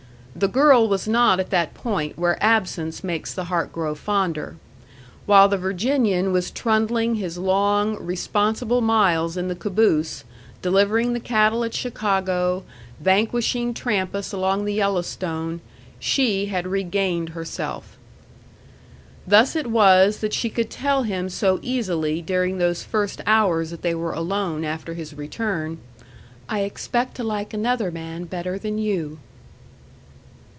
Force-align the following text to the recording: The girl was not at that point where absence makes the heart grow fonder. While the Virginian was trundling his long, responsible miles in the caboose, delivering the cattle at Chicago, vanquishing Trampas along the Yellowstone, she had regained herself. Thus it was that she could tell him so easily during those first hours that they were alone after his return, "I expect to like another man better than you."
The 0.33 0.47
girl 0.47 0.87
was 0.87 1.09
not 1.09 1.41
at 1.41 1.49
that 1.49 1.73
point 1.73 2.17
where 2.17 2.41
absence 2.41 3.03
makes 3.03 3.33
the 3.33 3.43
heart 3.43 3.73
grow 3.73 3.93
fonder. 3.93 4.55
While 5.25 5.49
the 5.49 5.57
Virginian 5.57 6.31
was 6.31 6.49
trundling 6.49 7.15
his 7.15 7.37
long, 7.37 7.97
responsible 8.01 8.79
miles 8.79 9.35
in 9.35 9.49
the 9.49 9.55
caboose, 9.55 10.23
delivering 10.61 11.11
the 11.11 11.19
cattle 11.19 11.65
at 11.65 11.73
Chicago, 11.73 12.63
vanquishing 13.01 13.73
Trampas 13.73 14.31
along 14.31 14.63
the 14.63 14.73
Yellowstone, 14.73 15.59
she 15.99 16.45
had 16.45 16.65
regained 16.65 17.29
herself. 17.31 17.97
Thus 19.27 19.53
it 19.53 19.67
was 19.67 20.19
that 20.19 20.33
she 20.33 20.49
could 20.49 20.69
tell 20.69 21.03
him 21.03 21.27
so 21.27 21.59
easily 21.61 22.21
during 22.21 22.57
those 22.57 22.83
first 22.85 23.19
hours 23.27 23.69
that 23.69 23.81
they 23.81 23.93
were 23.93 24.13
alone 24.13 24.63
after 24.63 24.93
his 24.93 25.13
return, 25.13 25.79
"I 26.47 26.61
expect 26.61 27.15
to 27.17 27.23
like 27.23 27.53
another 27.53 27.91
man 27.91 28.23
better 28.23 28.57
than 28.57 28.77
you." 28.77 29.19